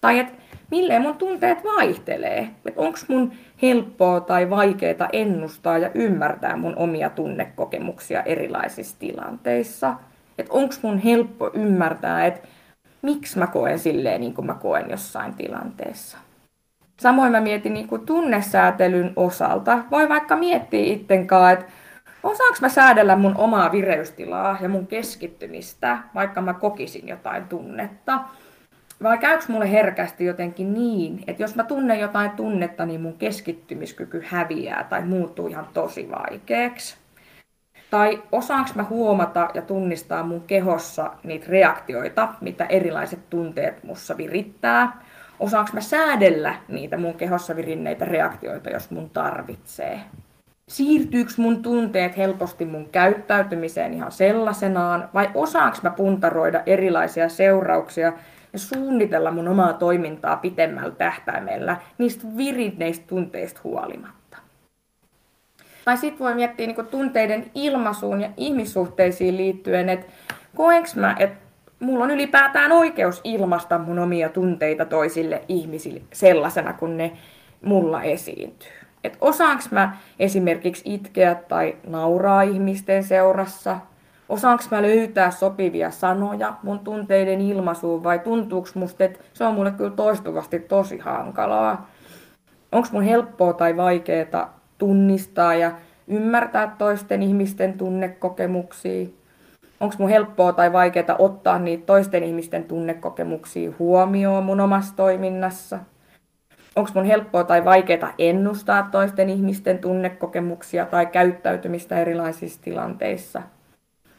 [0.00, 0.32] Tai että
[0.70, 2.50] milleen mun tunteet vaihtelee?
[2.66, 9.94] Että onko mun helppoa tai vaikeaa ennustaa ja ymmärtää mun omia tunnekokemuksia erilaisissa tilanteissa?
[10.38, 12.48] Että onko mun helppo ymmärtää, että
[13.02, 16.18] miksi mä koen silleen niin kuin mä koen jossain tilanteessa?
[17.00, 19.78] Samoin mä mietin niin kuin tunnesäätelyn osalta.
[19.90, 21.66] Voi vaikka miettiä ittenkaan, että
[22.22, 28.20] osaanko mä säädellä mun omaa vireystilaa ja mun keskittymistä, vaikka mä kokisin jotain tunnetta.
[29.02, 34.22] Vai käykö mulle herkästi jotenkin niin, että jos mä tunnen jotain tunnetta, niin mun keskittymiskyky
[34.26, 36.96] häviää tai muuttuu ihan tosi vaikeaksi?
[37.90, 45.00] Tai osaanko mä huomata ja tunnistaa mun kehossa niitä reaktioita, mitä erilaiset tunteet mussa virittää?
[45.40, 50.00] Osaanko mä säädellä niitä mun kehossa virinneitä reaktioita, jos mun tarvitsee?
[50.68, 58.12] Siirtyykö mun tunteet helposti mun käyttäytymiseen ihan sellaisenaan, vai osaanko mä puntaroida erilaisia seurauksia
[58.58, 64.36] ja suunnitella mun omaa toimintaa pitemmällä tähtäimellä niistä virinneistä tunteista huolimatta.
[65.84, 70.06] Tai sitten voi miettiä niin tunteiden ilmaisuun ja ihmissuhteisiin liittyen, että
[70.56, 71.36] koenko mä, että
[71.80, 77.12] mulla on ylipäätään oikeus ilmaista mun omia tunteita toisille ihmisille sellaisena, kun ne
[77.64, 78.72] mulla esiintyy.
[79.04, 83.76] Et osaanko mä esimerkiksi itkeä tai nauraa ihmisten seurassa–
[84.28, 89.70] Osaanko mä löytää sopivia sanoja mun tunteiden ilmaisuun vai tuntuuko musta, että se on mulle
[89.70, 91.90] kyllä toistuvasti tosi hankalaa?
[92.72, 95.72] Onko mun helppoa tai vaikeaa tunnistaa ja
[96.08, 99.06] ymmärtää toisten ihmisten tunnekokemuksia?
[99.80, 105.78] Onko mun helppoa tai vaikeaa ottaa niitä toisten ihmisten tunnekokemuksia huomioon mun omassa toiminnassa?
[106.76, 113.42] Onko mun helppoa tai vaikeaa ennustaa toisten ihmisten tunnekokemuksia tai käyttäytymistä erilaisissa tilanteissa?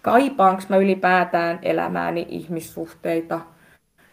[0.02, 3.40] Kaipaanko mä ylipäätään elämääni ihmissuhteita?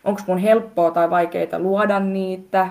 [0.04, 2.68] Onko mun helppoa tai vaikeaa luoda niitä?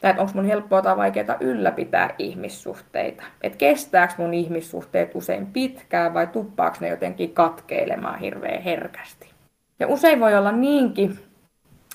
[0.00, 3.22] Tai onko mun helppoa tai vaikeaa ylläpitää ihmissuhteita?
[3.42, 9.30] Et kestääkö mun ihmissuhteet usein pitkään vai tuppaako ne jotenkin katkeilemaan hirveän herkästi?
[9.80, 11.18] Ja usein voi olla niinkin,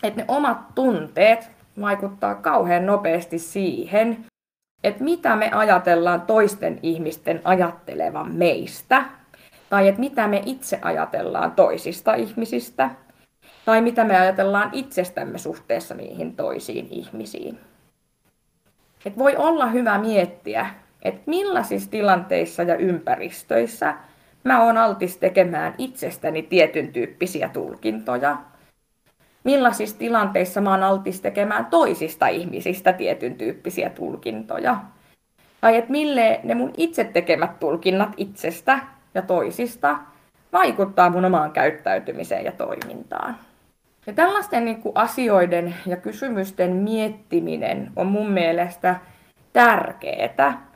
[0.04, 1.52] että ne omat tunteet
[1.82, 4.26] vaikuttaa kauhean nopeasti siihen,
[4.84, 9.06] että mitä me ajatellaan toisten ihmisten ajattelevan meistä
[9.72, 12.90] tai että mitä me itse ajatellaan toisista ihmisistä,
[13.66, 17.60] tai mitä me ajatellaan itsestämme suhteessa niihin toisiin ihmisiin.
[19.06, 20.70] Et voi olla hyvä miettiä,
[21.02, 23.96] että millaisissa tilanteissa ja ympäristöissä
[24.44, 28.38] mä oon altis tekemään itsestäni tietyn tyyppisiä tulkintoja.
[29.44, 34.78] Millaisissa tilanteissa mä oon altis tekemään toisista ihmisistä tietyn tyyppisiä tulkintoja.
[35.62, 38.80] Tai että mille ne mun itse tekemät tulkinnat itsestä
[39.14, 39.98] ja toisista
[40.54, 43.36] vaikuttaa mun omaan käyttäytymiseen ja toimintaan.
[44.08, 48.96] Ja tällaisten niin kuin asioiden ja kysymysten miettiminen on mun mielestä
[49.54, 50.72] tärkeää.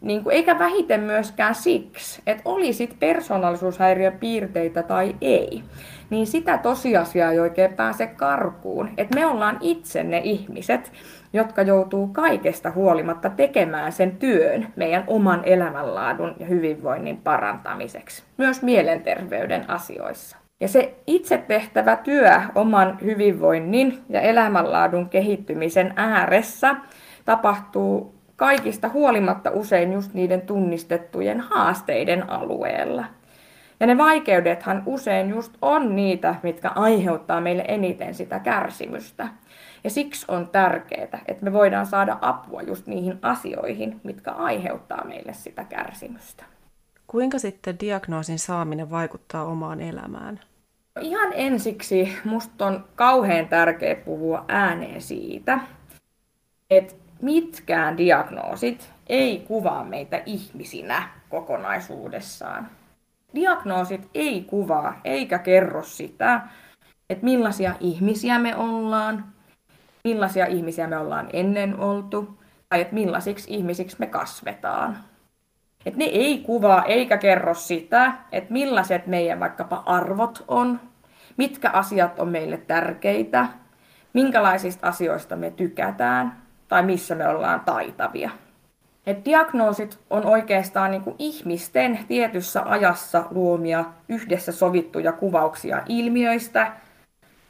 [0.00, 5.62] Niin kuin, eikä vähiten myöskään siksi, että olisit persoonallisuushäiriön piirteitä tai ei,
[6.10, 10.92] niin sitä tosiasiaa ei oikein pääse karkuun, että me ollaan itse ne ihmiset,
[11.34, 19.70] jotka joutuu kaikesta huolimatta tekemään sen työn meidän oman elämänlaadun ja hyvinvoinnin parantamiseksi, myös mielenterveyden
[19.70, 20.36] asioissa.
[20.60, 26.76] Ja se itse tehtävä työ oman hyvinvoinnin ja elämänlaadun kehittymisen ääressä
[27.24, 33.04] tapahtuu kaikista huolimatta usein just niiden tunnistettujen haasteiden alueella.
[33.80, 39.28] Ja ne vaikeudethan usein just on niitä, mitkä aiheuttaa meille eniten sitä kärsimystä.
[39.84, 45.32] Ja siksi on tärkeää, että me voidaan saada apua just niihin asioihin, mitkä aiheuttaa meille
[45.32, 46.44] sitä kärsimystä.
[47.06, 50.40] Kuinka sitten diagnoosin saaminen vaikuttaa omaan elämään?
[51.00, 55.58] Ihan ensiksi musta on kauhean tärkeää puhua ääneen siitä,
[56.70, 62.68] että mitkään diagnoosit ei kuvaa meitä ihmisinä kokonaisuudessaan.
[63.34, 66.40] Diagnoosit ei kuvaa eikä kerro sitä,
[67.10, 69.33] että millaisia ihmisiä me ollaan,
[70.04, 72.38] millaisia ihmisiä me ollaan ennen oltu,
[72.68, 74.98] tai että millaisiksi ihmisiksi me kasvetaan.
[75.86, 80.80] Et ne ei kuvaa eikä kerro sitä, että millaiset meidän vaikkapa arvot on,
[81.36, 83.48] mitkä asiat on meille tärkeitä,
[84.12, 88.30] minkälaisista asioista me tykätään tai missä me ollaan taitavia.
[89.06, 96.72] Et diagnoosit on oikeastaan niin kuin ihmisten tietyssä ajassa luomia yhdessä sovittuja kuvauksia ilmiöistä,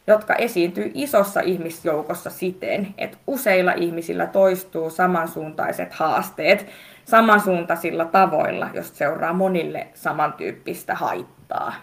[0.07, 6.66] jotka esiintyy isossa ihmisjoukossa siten, että useilla ihmisillä toistuu samansuuntaiset haasteet
[7.05, 11.74] samansuuntaisilla tavoilla, jos seuraa monille samantyyppistä haittaa.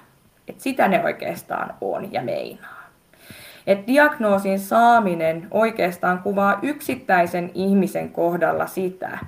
[0.47, 2.81] Et sitä ne oikeastaan on ja meinaa.
[3.67, 9.19] Et diagnoosin saaminen oikeastaan kuvaa yksittäisen ihmisen kohdalla sitä,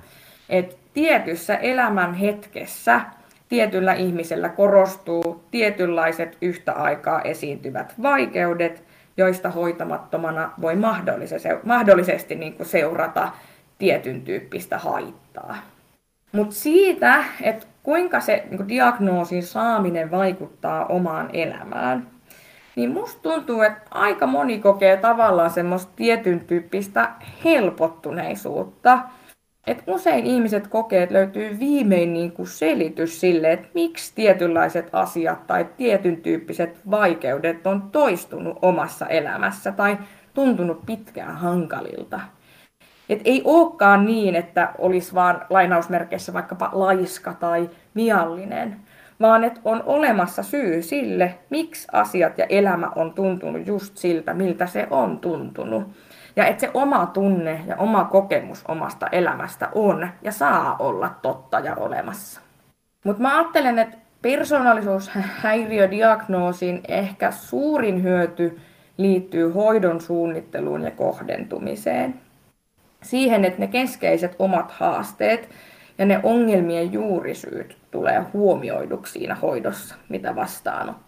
[0.48, 3.00] että tietyssä elämän hetkessä
[3.48, 8.84] tietyllä ihmisellä korostuu tietynlaiset yhtä aikaa esiintyvät vaikeudet,
[9.16, 10.76] joista hoitamattomana voi
[11.64, 13.28] mahdollisesti niin seurata
[13.78, 15.56] tietyn tyyppistä haittaa.
[16.32, 22.06] Mutta siitä, että kuinka se niin diagnoosin saaminen vaikuttaa omaan elämään,
[22.76, 27.10] niin musta tuntuu, että aika moni kokee tavallaan semmoista tietyn tyyppistä
[27.44, 28.98] helpottuneisuutta.
[29.66, 35.46] Et usein ihmiset kokee, että löytyy viimein niin kuin selitys sille, että miksi tietynlaiset asiat
[35.46, 39.98] tai tietyn tyyppiset vaikeudet on toistunut omassa elämässä tai
[40.34, 42.20] tuntunut pitkään hankalilta.
[43.08, 48.76] Et ei olekaan niin, että olisi vaan lainausmerkeissä vaikkapa laiska tai viallinen,
[49.20, 54.66] vaan että on olemassa syy sille, miksi asiat ja elämä on tuntunut just siltä, miltä
[54.66, 55.84] se on tuntunut.
[56.36, 61.60] Ja että se oma tunne ja oma kokemus omasta elämästä on ja saa olla totta
[61.60, 62.40] ja olemassa.
[63.04, 68.60] Mutta mä ajattelen, että persoonallisuushäiriödiagnoosin ehkä suurin hyöty
[68.96, 72.14] liittyy hoidon suunnitteluun ja kohdentumiseen
[73.02, 75.48] siihen, että ne keskeiset omat haasteet
[75.98, 81.03] ja ne ongelmien juurisyyt tulee huomioiduksi siinä hoidossa, mitä vastaanottaa.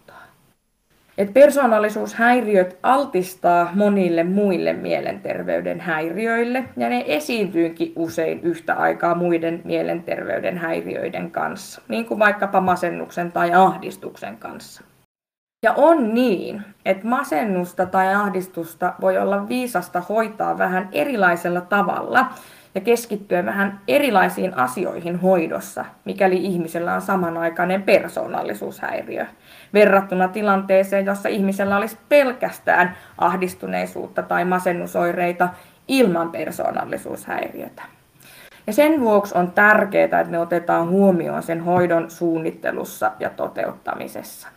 [1.17, 10.57] Et persoonallisuushäiriöt altistaa monille muille mielenterveyden häiriöille ja ne esiintyykin usein yhtä aikaa muiden mielenterveyden
[10.57, 14.83] häiriöiden kanssa, niin kuin vaikkapa masennuksen tai ahdistuksen kanssa.
[15.63, 22.25] Ja on niin, että masennusta tai ahdistusta voi olla viisasta hoitaa vähän erilaisella tavalla
[22.75, 29.25] ja keskittyä vähän erilaisiin asioihin hoidossa, mikäli ihmisellä on samanaikainen persoonallisuushäiriö,
[29.73, 35.49] verrattuna tilanteeseen, jossa ihmisellä olisi pelkästään ahdistuneisuutta tai masennusoireita
[35.87, 37.83] ilman persoonallisuushäiriötä.
[38.67, 44.47] Ja sen vuoksi on tärkeää, että me otetaan huomioon sen hoidon suunnittelussa ja toteuttamisessa.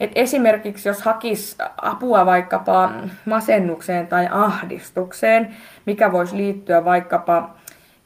[0.00, 2.92] Et esimerkiksi jos hakisi apua vaikkapa
[3.24, 5.56] masennukseen tai ahdistukseen,
[5.86, 7.50] mikä voisi liittyä vaikkapa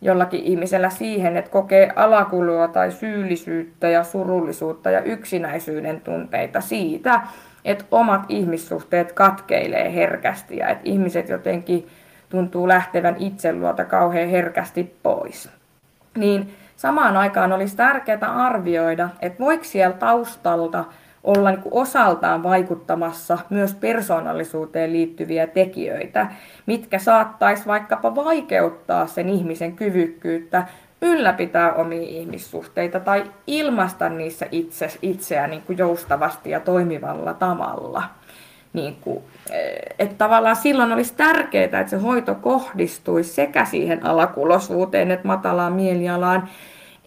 [0.01, 7.21] jollakin ihmisellä siihen, että kokee alakulua tai syyllisyyttä ja surullisuutta ja yksinäisyyden tunteita siitä,
[7.65, 11.87] että omat ihmissuhteet katkeilee herkästi ja että ihmiset jotenkin
[12.29, 15.51] tuntuu lähtevän itseluota kauhean herkästi pois.
[16.17, 20.85] Niin samaan aikaan olisi tärkeää arvioida, että voiko siellä taustalta
[21.27, 26.27] olla niin osaltaan vaikuttamassa myös persoonallisuuteen liittyviä tekijöitä,
[26.67, 30.67] mitkä saattaisi vaikkapa vaikeuttaa sen ihmisen kyvykkyyttä
[31.03, 38.03] ylläpitää omia ihmissuhteita tai ilmaista niissä itse, itseään niin kuin joustavasti ja toimivalla tavalla.
[38.73, 45.11] Niin kuin, eh, että tavallaan silloin olisi tärkeää, että se hoito kohdistuisi sekä siihen alakulosuuteen
[45.11, 46.49] että matalaan mielialaan,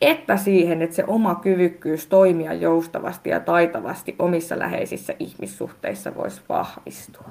[0.01, 7.29] että siihen, että se oma kyvykkyys toimia joustavasti ja taitavasti omissa läheisissä ihmissuhteissa voisi vahvistua.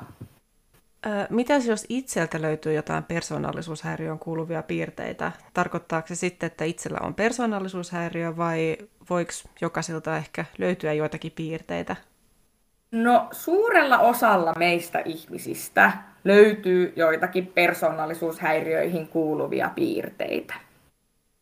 [1.30, 5.32] Mitäs jos itseltä löytyy jotain persoonallisuushäiriöön kuuluvia piirteitä?
[5.54, 8.76] Tarkoittaako se sitten, että itsellä on persoonallisuushäiriö vai
[9.10, 11.96] voiko jokaiselta ehkä löytyä joitakin piirteitä?
[12.92, 15.92] No suurella osalla meistä ihmisistä
[16.24, 20.54] löytyy joitakin persoonallisuushäiriöihin kuuluvia piirteitä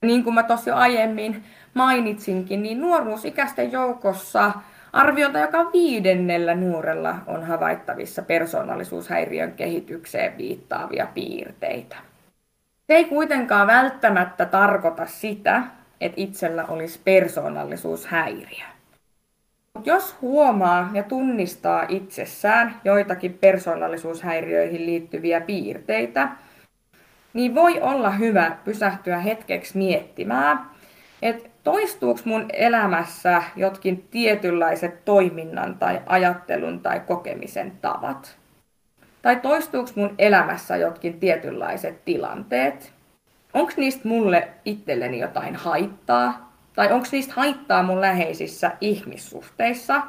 [0.07, 1.45] niin kuin mä tuossa jo aiemmin
[1.75, 4.53] mainitsinkin, niin nuoruusikäisten joukossa
[4.97, 11.97] Arviolta joka viidennellä nuorella on havaittavissa persoonallisuushäiriön kehitykseen viittaavia piirteitä.
[12.87, 15.63] Se ei kuitenkaan välttämättä tarkoita sitä,
[16.01, 18.65] että itsellä olisi persoonallisuushäiriö.
[19.85, 26.29] Jos huomaa ja tunnistaa itsessään joitakin persoonallisuushäiriöihin liittyviä piirteitä,
[27.37, 30.71] niin voi olla hyvä pysähtyä hetkeksi miettimään,
[31.23, 38.37] että toistuuko mun elämässä jotkin tietynlaiset toiminnan tai ajattelun tai kokemisen tavat?
[39.23, 42.93] Tai toistuuko mun elämässä jotkin tietynlaiset tilanteet?
[43.55, 46.53] Onko niistä mulle itselleni jotain haittaa?
[46.75, 50.03] Tai onko niistä haittaa mun läheisissä ihmissuhteissa?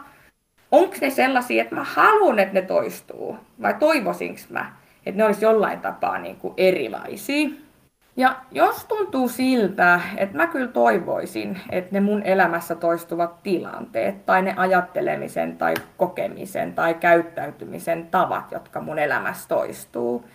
[0.72, 3.38] Onko ne sellaisia, että mä haluan, että ne toistuu?
[3.62, 4.72] Vai toivoisinko mä,
[5.08, 7.50] että ne olisi jollain tapaa niin kuin erilaisia?
[8.18, 14.42] Ja jos tuntuu siltä, että mä kyllä toivoisin, että ne mun elämässä toistuvat tilanteet tai
[14.42, 20.26] ne ajattelemisen tai kokemisen tai käyttäytymisen tavat, jotka mun elämässä toistuu,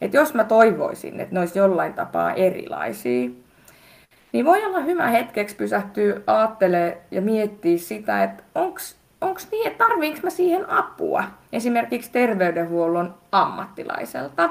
[0.00, 3.30] että jos mä toivoisin, että ne olisi jollain tapaa erilaisia,
[4.32, 8.78] niin voi olla hyvä hetkeksi pysähtyä ajattelemaan ja miettiä sitä, että onko
[9.50, 14.50] niin, että tarviinko mä siihen apua esimerkiksi terveydenhuollon ammattilaiselta.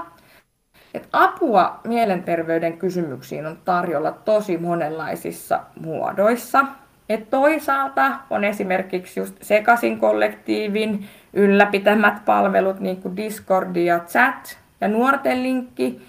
[0.93, 6.65] Et apua mielenterveyden kysymyksiin on tarjolla tosi monenlaisissa muodoissa.
[7.09, 14.87] Et toisaalta on esimerkiksi just Sekasin kollektiivin ylläpitämät palvelut, niin kuin Discord ja chat ja
[14.87, 16.01] nuorten linkki,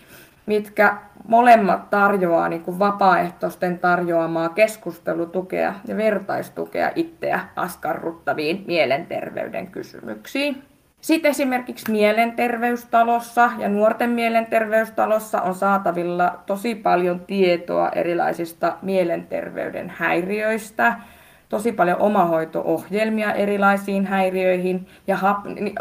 [0.47, 0.97] mitkä
[1.29, 10.62] molemmat tarjoaa niin kuin vapaaehtoisten tarjoamaa keskustelutukea ja vertaistukea itseä askarruttaviin mielenterveyden kysymyksiin.
[11.01, 20.95] Sitten esimerkiksi mielenterveystalossa ja nuorten mielenterveystalossa on saatavilla tosi paljon tietoa erilaisista mielenterveyden häiriöistä,
[21.49, 25.18] tosi paljon omahoito-ohjelmia erilaisiin häiriöihin ja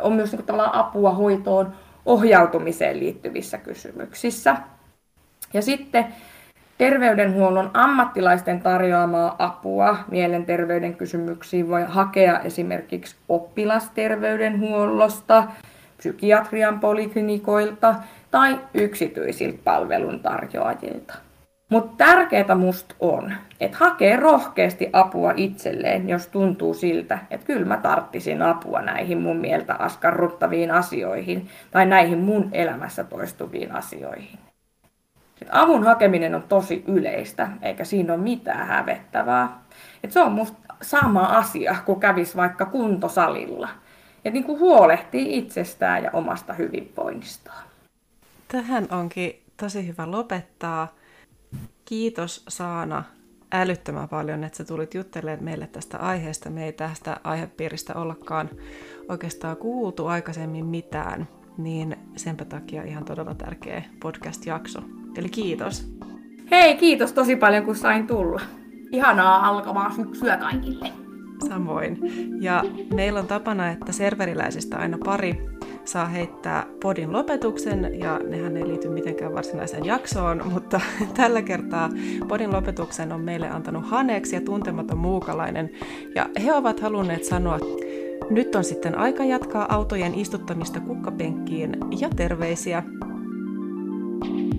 [0.01, 1.73] on myös niin kuin, apua hoitoon
[2.05, 4.55] ohjautumiseen liittyvissä kysymyksissä.
[5.53, 6.05] Ja sitten
[6.77, 15.43] terveydenhuollon ammattilaisten tarjoamaa apua mielenterveyden kysymyksiin voi hakea esimerkiksi oppilasterveydenhuollosta,
[15.97, 17.95] psykiatrian poliklinikoilta
[18.31, 21.13] tai yksityisiltä palveluntarjoajilta.
[21.69, 27.77] Mutta tärkeää musta on, että hakee rohkeasti apua itselleen, jos tuntuu siltä, että kyllä mä
[27.77, 34.48] tarttisin apua näihin mun mieltä askarruttaviin asioihin tai näihin mun elämässä toistuviin asioihin.
[35.51, 39.59] Avun hakeminen on tosi yleistä, eikä siinä ole mitään hävettävää.
[40.03, 43.69] Et se on musta sama asia, kun kävis vaikka kuntosalilla.
[44.25, 47.63] Et niin kuin huolehtii itsestään ja omasta hyvinvoinnistaan.
[48.47, 50.95] Tähän onkin tosi hyvä lopettaa.
[51.85, 53.03] Kiitos Saana
[53.51, 56.49] älyttömän paljon, että sä tulit juttelemaan meille tästä aiheesta.
[56.49, 58.49] Me ei tästä aihepiiristä ollakaan
[59.09, 61.27] oikeastaan kuultu aikaisemmin mitään,
[61.57, 64.98] niin senpä takia ihan todella tärkeä podcast-jakso.
[65.17, 65.89] Eli kiitos.
[66.51, 68.41] Hei, kiitos tosi paljon kun sain tulla.
[68.91, 70.91] Ihanaa alkavaa syksyä kaikille.
[71.49, 71.97] Samoin.
[72.41, 75.41] Ja meillä on tapana, että serveriläisistä aina pari
[75.85, 80.81] saa heittää podin lopetuksen, ja nehän ei liity mitenkään varsinaiseen jaksoon, mutta
[81.17, 81.89] tällä kertaa
[82.27, 85.69] podin lopetuksen on meille antanut Haneeksi ja tuntematon muukalainen,
[86.15, 87.59] ja he ovat halunneet sanoa,
[88.29, 92.83] nyt on sitten aika jatkaa autojen istuttamista kukkapenkkiin, ja terveisiä!
[94.21, 94.58] thank you